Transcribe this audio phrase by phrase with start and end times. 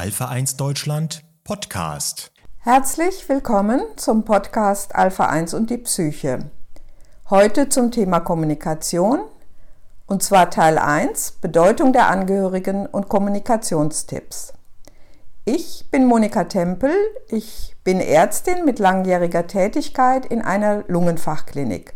[0.00, 2.32] Alpha 1 Deutschland Podcast.
[2.60, 6.50] Herzlich willkommen zum Podcast Alpha 1 und die Psyche.
[7.28, 9.20] Heute zum Thema Kommunikation
[10.06, 14.54] und zwar Teil 1 Bedeutung der Angehörigen und Kommunikationstipps.
[15.44, 16.94] Ich bin Monika Tempel,
[17.28, 21.92] ich bin Ärztin mit langjähriger Tätigkeit in einer Lungenfachklinik.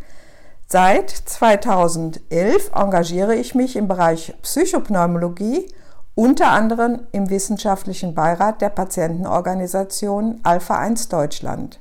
[0.67, 5.73] Seit 2011 engagiere ich mich im Bereich Psychopneumologie
[6.15, 11.81] unter anderem im wissenschaftlichen Beirat der Patientenorganisation Alpha 1 Deutschland.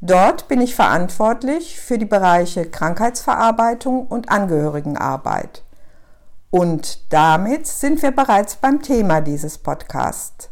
[0.00, 5.62] Dort bin ich verantwortlich für die Bereiche Krankheitsverarbeitung und Angehörigenarbeit.
[6.50, 10.50] Und damit sind wir bereits beim Thema dieses Podcasts.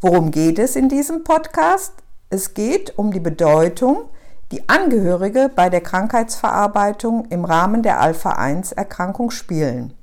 [0.00, 1.92] Worum geht es in diesem Podcast?
[2.28, 4.08] Es geht um die Bedeutung,
[4.52, 9.94] die Angehörige bei der Krankheitsverarbeitung im Rahmen der Alpha-1-Erkrankung spielen.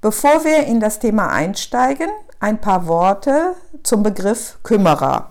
[0.00, 5.28] Bevor wir in das Thema einsteigen, ein paar Worte zum Begriff Kümmerer.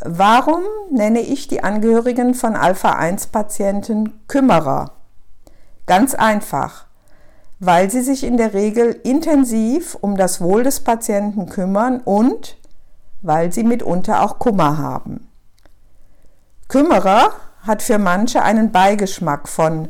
[0.00, 0.60] Warum
[0.90, 4.92] nenne ich die Angehörigen von Alpha-1-Patienten Kümmerer?
[5.86, 6.84] Ganz einfach,
[7.58, 12.58] weil sie sich in der Regel intensiv um das Wohl des Patienten kümmern und
[13.22, 15.26] weil sie mitunter auch Kummer haben.
[16.68, 17.32] Kümmerer
[17.62, 19.88] hat für manche einen Beigeschmack von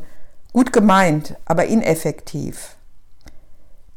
[0.53, 2.78] gut gemeint, aber ineffektiv.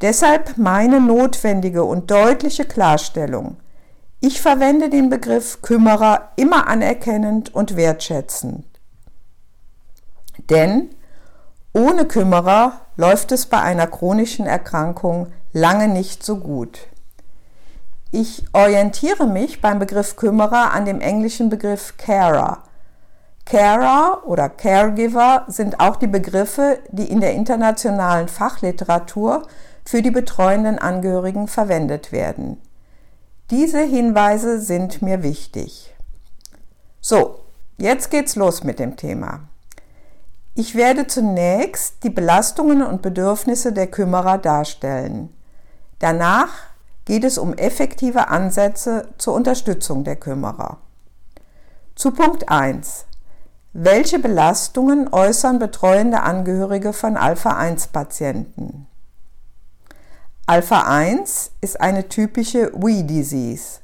[0.03, 3.57] Deshalb meine notwendige und deutliche Klarstellung.
[4.19, 8.65] Ich verwende den Begriff Kümmerer immer anerkennend und wertschätzend.
[10.51, 10.91] Denn
[11.73, 16.81] ohne Kümmerer läuft es bei einer chronischen Erkrankung lange nicht so gut.
[18.11, 22.65] Ich orientiere mich beim Begriff Kümmerer an dem englischen Begriff Carer.
[23.45, 29.43] Carer oder Caregiver sind auch die Begriffe, die in der internationalen Fachliteratur
[29.85, 32.59] für die betreuenden Angehörigen verwendet werden.
[33.51, 35.95] Diese Hinweise sind mir wichtig.
[37.01, 37.41] So,
[37.77, 39.49] jetzt geht's los mit dem Thema.
[40.55, 45.35] Ich werde zunächst die Belastungen und Bedürfnisse der Kümmerer darstellen.
[45.99, 46.51] Danach
[47.05, 50.79] geht es um effektive Ansätze zur Unterstützung der Kümmerer.
[51.95, 53.07] Zu Punkt 1.
[53.73, 58.87] Welche Belastungen äußern betreuende Angehörige von Alpha-1-Patienten?
[60.47, 63.79] Alpha 1 ist eine typische We-Disease,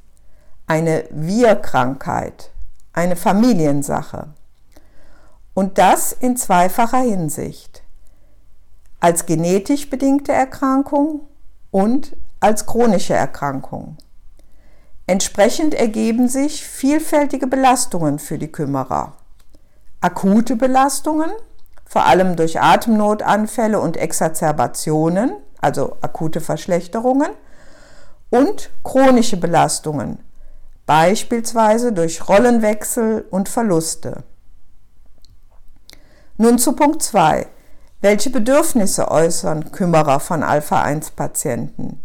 [0.67, 2.51] eine Wir-Krankheit,
[2.91, 4.27] eine Familiensache.
[5.53, 7.81] Und das in zweifacher Hinsicht.
[8.99, 11.21] Als genetisch bedingte Erkrankung
[11.71, 13.95] und als chronische Erkrankung.
[15.07, 19.13] Entsprechend ergeben sich vielfältige Belastungen für die Kümmerer.
[20.01, 21.31] Akute Belastungen,
[21.85, 25.31] vor allem durch Atemnotanfälle und Exacerbationen,
[25.61, 27.31] also akute Verschlechterungen,
[28.29, 30.19] und chronische Belastungen,
[30.85, 34.23] beispielsweise durch Rollenwechsel und Verluste.
[36.37, 37.47] Nun zu Punkt 2.
[38.01, 41.99] Welche Bedürfnisse äußern Kümmerer von Alpha-1-Patienten?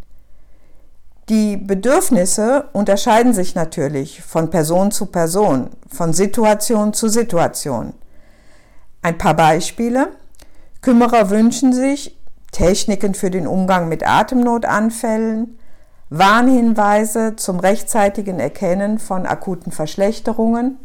[1.29, 7.95] Die Bedürfnisse unterscheiden sich natürlich von Person zu Person, von Situation zu Situation.
[9.03, 10.09] Ein paar Beispiele.
[10.81, 12.19] Kümmerer wünschen sich
[12.55, 15.59] Techniken für den Umgang mit Atemnotanfällen,
[16.09, 20.79] Warnhinweise zum rechtzeitigen Erkennen von akuten Verschlechterungen,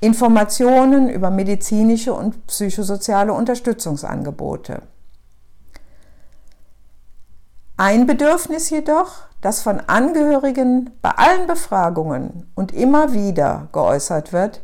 [0.00, 4.82] Informationen über medizinische und psychosoziale Unterstützungsangebote.
[7.76, 14.60] Ein Bedürfnis jedoch, das von Angehörigen bei allen Befragungen und immer wieder geäußert wird,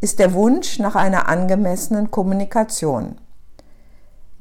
[0.00, 3.16] ist der Wunsch nach einer angemessenen Kommunikation.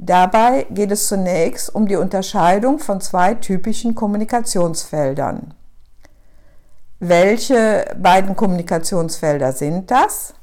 [0.04, 5.54] Dabei geht es zunächst um die Unterscheidung von zwei typischen Kommunikationsfeldern.
[6.98, 10.34] Welche beiden Kommunikationsfelder sind das?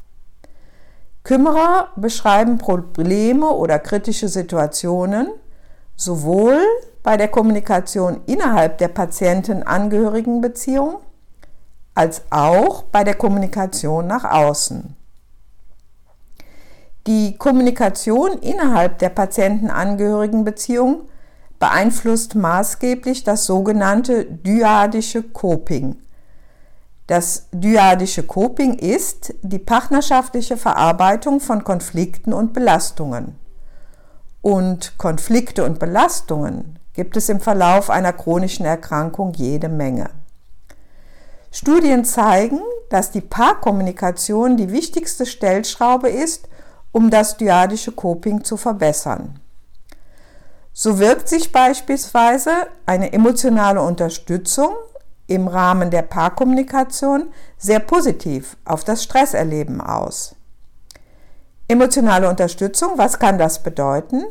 [1.25, 5.27] Kümmerer beschreiben Probleme oder kritische Situationen
[5.97, 6.61] sowohl
[7.03, 10.99] bei der Kommunikation innerhalb der Patienten-Angehörigen-Beziehung
[11.97, 14.95] als auch bei der Kommunikation nach außen.
[17.09, 21.09] Die Kommunikation innerhalb der Patientenangehörigenbeziehung
[21.59, 25.97] beeinflusst maßgeblich das sogenannte dyadische Coping.
[27.07, 33.37] Das dyadische Coping ist die partnerschaftliche Verarbeitung von Konflikten und Belastungen.
[34.43, 40.11] Und Konflikte und Belastungen gibt es im Verlauf einer chronischen Erkrankung jede Menge.
[41.53, 46.49] Studien zeigen, dass die Paarkommunikation die wichtigste Stellschraube ist,
[46.99, 49.39] um das dyadische Coping zu verbessern.
[50.73, 52.51] So wirkt sich beispielsweise
[52.87, 54.71] eine emotionale Unterstützung
[55.29, 60.35] im Rahmen der Paarkommunikation sehr positiv auf das Stresserleben aus.
[61.69, 64.25] Emotionale Unterstützung, was kann das bedeuten?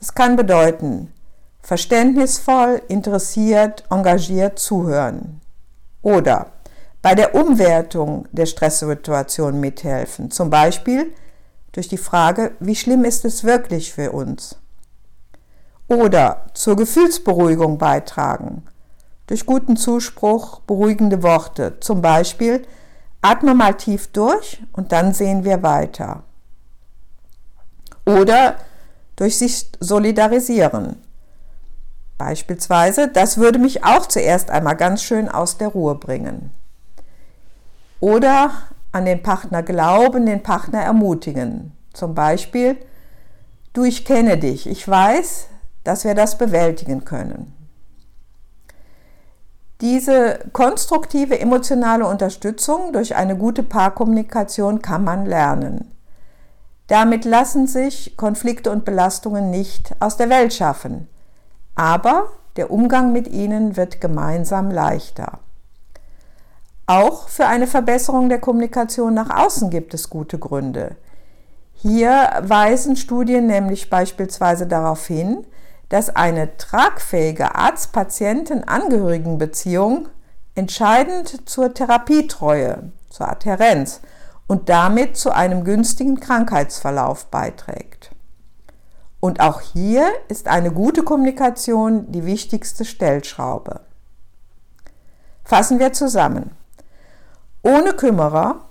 [0.00, 1.12] Es kann bedeuten,
[1.60, 5.40] verständnisvoll, interessiert, engagiert zuhören.
[6.02, 6.48] Oder
[7.00, 11.12] bei der Umwertung der Stresssituation mithelfen, zum Beispiel
[11.72, 14.56] durch die Frage, wie schlimm ist es wirklich für uns?
[15.88, 18.62] Oder zur Gefühlsberuhigung beitragen,
[19.26, 22.66] durch guten Zuspruch, beruhigende Worte, zum Beispiel,
[23.22, 26.22] atme mal tief durch und dann sehen wir weiter.
[28.04, 28.56] Oder
[29.16, 30.96] durch sich solidarisieren.
[32.18, 36.50] Beispielsweise, das würde mich auch zuerst einmal ganz schön aus der Ruhe bringen.
[38.00, 38.50] Oder
[38.92, 41.72] an den Partner glauben, den Partner ermutigen.
[41.92, 42.76] Zum Beispiel,
[43.72, 45.48] du, ich kenne dich, ich weiß,
[45.84, 47.54] dass wir das bewältigen können.
[49.80, 55.90] Diese konstruktive emotionale Unterstützung durch eine gute Paarkommunikation kann man lernen.
[56.86, 61.08] Damit lassen sich Konflikte und Belastungen nicht aus der Welt schaffen,
[61.74, 65.40] aber der Umgang mit ihnen wird gemeinsam leichter.
[66.92, 70.96] Auch für eine Verbesserung der Kommunikation nach außen gibt es gute Gründe.
[71.72, 75.46] Hier weisen Studien nämlich beispielsweise darauf hin,
[75.88, 80.10] dass eine tragfähige Arzt-Patienten-Angehörigen-Beziehung
[80.54, 84.02] entscheidend zur Therapietreue, zur Adhärenz
[84.46, 88.10] und damit zu einem günstigen Krankheitsverlauf beiträgt.
[89.18, 93.80] Und auch hier ist eine gute Kommunikation die wichtigste Stellschraube.
[95.42, 96.50] Fassen wir zusammen.
[97.62, 98.62] Ohne Kümmerer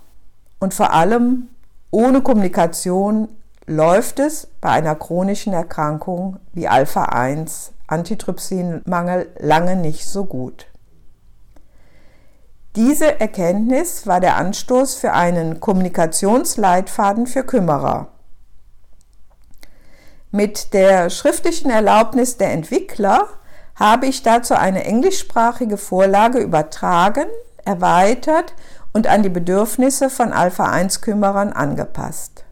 [0.58, 1.48] und vor allem
[1.90, 3.28] ohne Kommunikation
[3.66, 10.66] läuft es bei einer chronischen Erkrankung wie Alpha-1 Antitrypsinmangel lange nicht so gut.
[12.76, 18.08] Diese Erkenntnis war der Anstoß für einen Kommunikationsleitfaden für Kümmerer.
[20.30, 23.28] Mit der schriftlichen Erlaubnis der Entwickler
[23.74, 27.26] habe ich dazu eine englischsprachige Vorlage übertragen,
[27.64, 28.54] erweitert
[28.92, 32.44] und an die Bedürfnisse von Alpha-1-Kümmerern angepasst.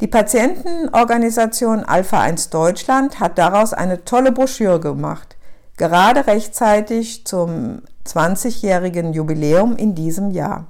[0.00, 5.36] Die Patientenorganisation Alpha 1 Deutschland hat daraus eine tolle Broschüre gemacht,
[5.76, 10.66] gerade rechtzeitig zum 20-jährigen Jubiläum in diesem Jahr.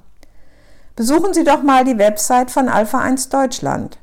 [0.95, 3.99] Besuchen Sie doch mal die Website von Alpha 1 Deutschland.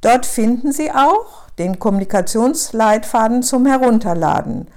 [0.00, 4.68] Dort finden Sie auch den Kommunikationsleitfaden zum Herunterladen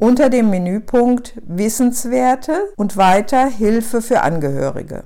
[0.00, 5.04] unter dem Menüpunkt Wissenswerte und weiter Hilfe für Angehörige.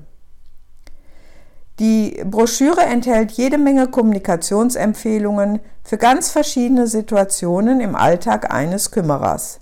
[1.81, 9.58] Die Broschüre enthält jede Menge Kommunikationsempfehlungen für ganz verschiedene Situationen im Alltag eines Kümmerers.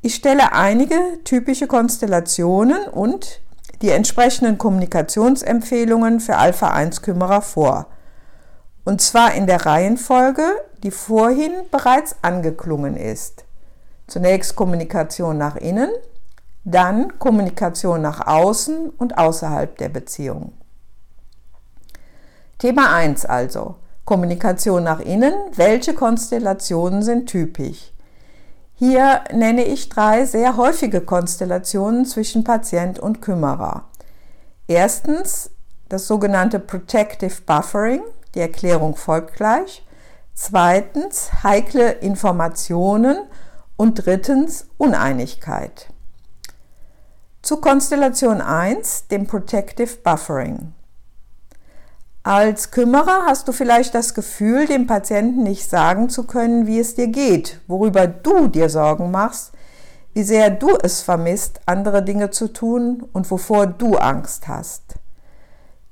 [0.00, 3.42] Ich stelle einige typische Konstellationen und
[3.82, 7.88] die entsprechenden Kommunikationsempfehlungen für Alpha-1-Kümmerer vor.
[8.84, 10.44] Und zwar in der Reihenfolge,
[10.82, 13.44] die vorhin bereits angeklungen ist.
[14.06, 15.90] Zunächst Kommunikation nach innen,
[16.64, 20.52] dann Kommunikation nach außen und außerhalb der Beziehung.
[22.58, 23.76] Thema 1 also.
[24.04, 25.34] Kommunikation nach innen.
[25.54, 27.92] Welche Konstellationen sind typisch?
[28.74, 33.84] Hier nenne ich drei sehr häufige Konstellationen zwischen Patient und Kümmerer.
[34.66, 35.50] Erstens
[35.88, 38.02] das sogenannte Protective Buffering.
[38.34, 39.86] Die Erklärung folgt gleich.
[40.34, 43.16] Zweitens heikle Informationen
[43.76, 45.88] und drittens Uneinigkeit.
[47.42, 50.72] Zu Konstellation 1, dem Protective Buffering.
[52.22, 56.94] Als Kümmerer hast du vielleicht das Gefühl, dem Patienten nicht sagen zu können, wie es
[56.94, 59.52] dir geht, worüber du dir Sorgen machst,
[60.14, 64.94] wie sehr du es vermisst, andere Dinge zu tun und wovor du Angst hast.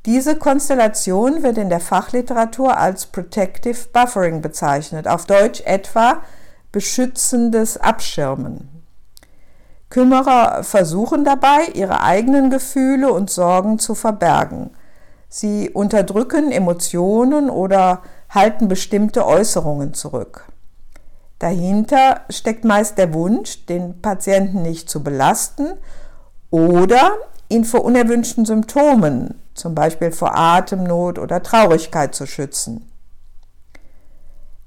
[0.06, 6.22] Diese Konstellation wird in der Fachliteratur als Protective Buffering bezeichnet, auf Deutsch etwa
[6.72, 8.68] beschützendes Abschirmen.
[9.90, 14.70] Kümmerer versuchen dabei, ihre eigenen Gefühle und Sorgen zu verbergen–
[15.34, 20.44] Sie unterdrücken Emotionen oder halten bestimmte Äußerungen zurück.
[21.38, 25.72] Dahinter steckt meist der Wunsch, den Patienten nicht zu belasten
[26.50, 27.12] oder
[27.48, 32.92] ihn vor unerwünschten Symptomen, zum Beispiel vor Atemnot oder Traurigkeit, zu schützen.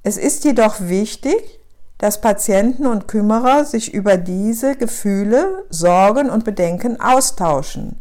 [0.02, 1.60] Es ist jedoch wichtig,
[1.98, 8.00] dass Patienten und Kümmerer sich über diese Gefühle, Sorgen und Bedenken austauschen.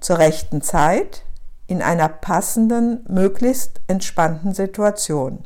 [0.00, 1.22] Zur rechten Zeit,
[1.66, 5.44] in einer passenden, möglichst entspannten Situation.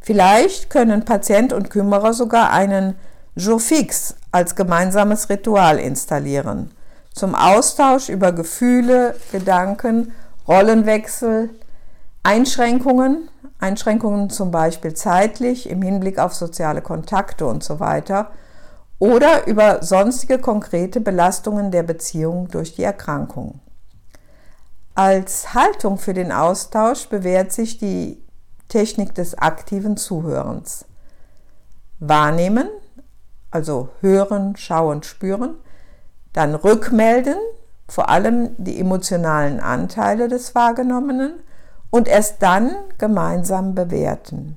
[0.00, 2.94] Vielleicht können Patient und Kümmerer sogar einen
[3.36, 6.72] Jour fix als gemeinsames Ritual installieren.
[7.14, 10.12] Zum Austausch über Gefühle, Gedanken,
[10.48, 11.50] Rollenwechsel,
[12.22, 13.28] Einschränkungen,
[13.62, 18.32] Einschränkungen zum Beispiel zeitlich im Hinblick auf soziale Kontakte und so weiter
[18.98, 23.60] oder über sonstige konkrete Belastungen der Beziehung durch die Erkrankung.
[24.94, 28.22] Als Haltung für den Austausch bewährt sich die
[28.68, 30.84] Technik des aktiven Zuhörens.
[32.00, 32.68] Wahrnehmen,
[33.50, 35.54] also hören, schauen, spüren,
[36.32, 37.36] dann rückmelden,
[37.88, 41.34] vor allem die emotionalen Anteile des Wahrgenommenen
[41.92, 44.56] und erst dann gemeinsam bewerten.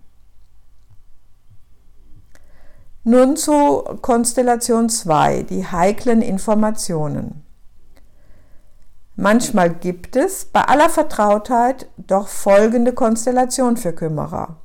[3.04, 7.46] Nun zu Konstellation 2, die heiklen Informationen.
[9.18, 14.56] Manchmal gibt es bei aller Vertrautheit doch folgende Konstellation für Kümmerer.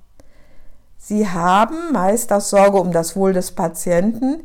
[0.96, 4.44] Sie haben meist aus Sorge um das Wohl des Patienten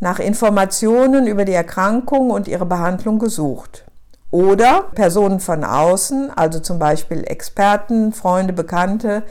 [0.00, 3.84] nach Informationen über die Erkrankung und ihre Behandlung gesucht.
[4.32, 9.24] Oder Personen von außen, also zum Beispiel Experten, Freunde, Bekannte,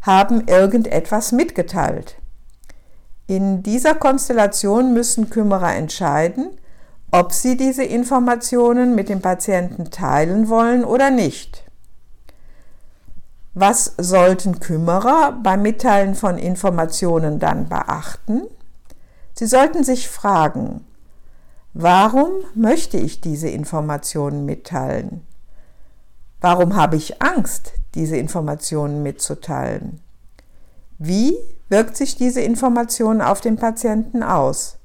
[0.00, 2.16] haben irgendetwas mitgeteilt.
[3.26, 6.58] In dieser Konstellation müssen Kümmerer entscheiden,
[7.10, 11.64] ob sie diese Informationen mit dem Patienten teilen wollen oder nicht.
[13.52, 18.42] Was sollten Kümmerer beim Mitteilen von Informationen dann beachten?
[19.34, 20.86] Sie sollten sich fragen,
[21.78, 25.26] warum möchte ich diese Informationen mitteilen?
[26.40, 30.00] Warum habe ich Angst, diese Informationen mitzuteilen?
[30.98, 31.36] Wie
[31.68, 34.78] wirkt sich diese Information auf den Patienten aus?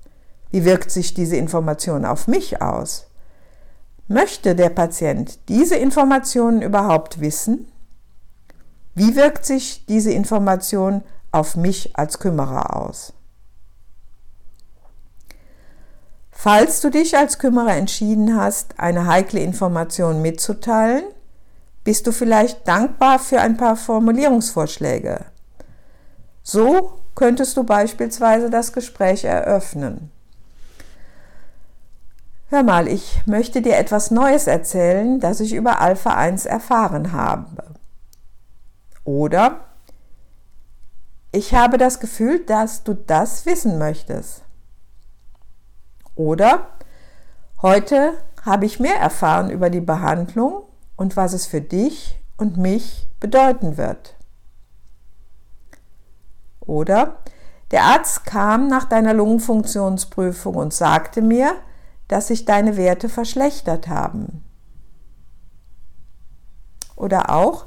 [0.51, 3.07] Wie wirkt sich diese Information auf mich aus?
[4.09, 7.71] Möchte der Patient diese Informationen überhaupt wissen?
[8.95, 13.13] Wie wirkt sich diese Information auf mich als Kümmerer aus?
[16.43, 21.03] Falls du dich als Kümmerer entschieden hast, eine heikle Information mitzuteilen,
[21.83, 25.25] bist du vielleicht dankbar für ein paar Formulierungsvorschläge.
[26.41, 30.09] So könntest du beispielsweise das Gespräch eröffnen.
[32.47, 37.65] Hör mal, ich möchte dir etwas Neues erzählen, das ich über Alpha 1 erfahren habe.
[39.03, 39.59] Oder
[41.31, 44.41] ich habe das Gefühl, dass du das wissen möchtest.
[46.15, 46.67] Oder
[47.61, 48.13] heute
[48.43, 50.63] habe ich mehr erfahren über die Behandlung
[50.95, 54.15] und was es für dich und mich bedeuten wird.
[56.59, 57.17] Oder
[57.71, 61.53] der Arzt kam nach deiner Lungenfunktionsprüfung und sagte mir,
[62.07, 64.43] dass sich deine Werte verschlechtert haben.
[66.95, 67.65] Oder auch,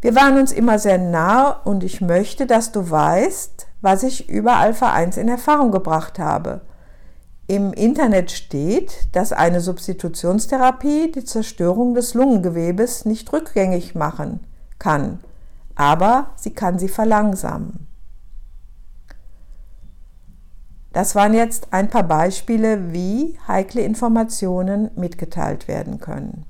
[0.00, 4.56] wir waren uns immer sehr nah und ich möchte, dass du weißt, was ich über
[4.56, 6.60] Alpha 1 in Erfahrung gebracht habe.
[7.46, 14.40] Im Internet steht, dass eine Substitutionstherapie die Zerstörung des Lungengewebes nicht rückgängig machen
[14.78, 15.20] kann,
[15.74, 17.86] aber sie kann sie verlangsamen.
[20.92, 26.46] Das waren jetzt ein paar Beispiele, wie heikle Informationen mitgeteilt werden können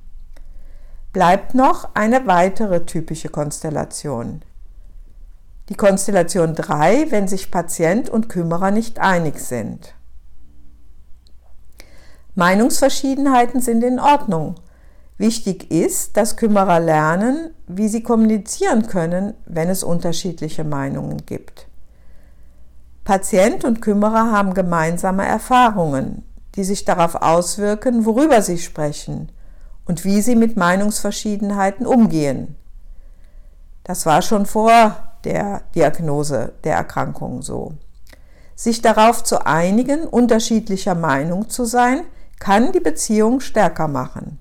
[1.14, 4.42] bleibt noch eine weitere typische Konstellation.
[5.70, 9.94] Die Konstellation 3, wenn sich Patient und Kümmerer nicht einig sind.
[12.34, 14.56] Meinungsverschiedenheiten sind in Ordnung.
[15.16, 21.68] Wichtig ist, dass Kümmerer lernen, wie sie kommunizieren können, wenn es unterschiedliche Meinungen gibt.
[23.04, 26.24] Patient und Kümmerer haben gemeinsame Erfahrungen,
[26.56, 29.30] die sich darauf auswirken, worüber sie sprechen
[29.84, 32.56] und wie sie mit Meinungsverschiedenheiten umgehen.
[33.84, 37.74] Das war schon vor der Diagnose der Erkrankung so.
[38.56, 42.02] Sich darauf zu einigen, unterschiedlicher Meinung zu sein,
[42.38, 44.38] kann die Beziehung stärker machen.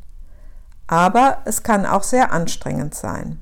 [0.87, 3.41] Aber es kann auch sehr anstrengend sein.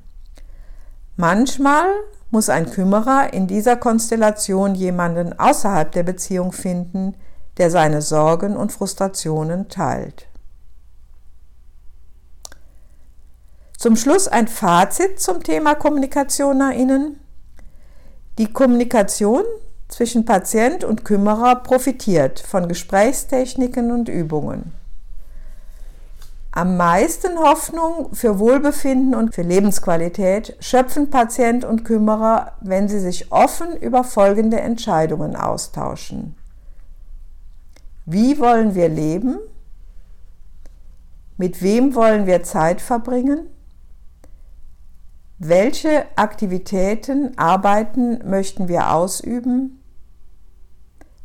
[1.16, 1.86] Manchmal
[2.30, 7.14] muss ein Kümmerer in dieser Konstellation jemanden außerhalb der Beziehung finden,
[7.58, 10.26] der seine Sorgen und Frustrationen teilt.
[13.76, 17.18] Zum Schluss ein Fazit zum Thema Kommunikation nach innen.
[18.38, 19.42] Die Kommunikation
[19.92, 24.72] zwischen Patient und Kümmerer profitiert von Gesprächstechniken und Übungen.
[26.50, 33.30] Am meisten Hoffnung für Wohlbefinden und für Lebensqualität schöpfen Patient und Kümmerer, wenn sie sich
[33.32, 36.36] offen über folgende Entscheidungen austauschen.
[38.06, 39.38] Wie wollen wir leben?
[41.36, 43.46] Mit wem wollen wir Zeit verbringen?
[45.38, 49.81] Welche Aktivitäten, Arbeiten möchten wir ausüben?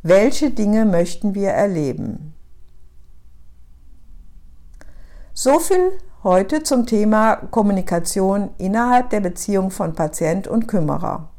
[0.03, 2.35] Welche Dinge möchten wir erleben?
[5.33, 5.91] So viel
[6.23, 11.29] heute zum Thema Kommunikation innerhalb der Beziehung von Patient und Kümmerer.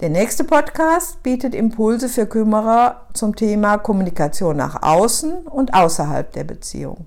[0.00, 6.44] Der nächste Podcast bietet Impulse für Kümmerer zum Thema Kommunikation nach außen und außerhalb der
[6.44, 7.06] Beziehung.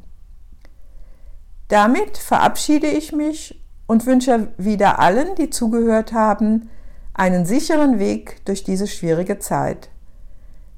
[1.67, 6.69] Damit verabschiede ich mich und wünsche wieder allen, die zugehört haben,
[7.13, 9.89] einen sicheren Weg durch diese schwierige Zeit.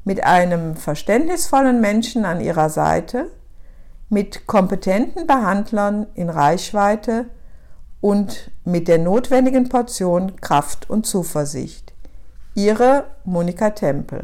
[0.04, 3.32] Mit einem verständnisvollen Menschen an ihrer Seite,
[4.10, 7.26] mit kompetenten Behandlern in Reichweite
[8.02, 11.94] und mit der notwendigen Portion Kraft und Zuversicht.
[12.54, 14.22] Ihre Monika Tempel